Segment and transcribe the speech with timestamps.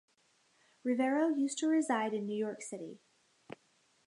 [0.83, 2.97] Rivero used to reside in New York City.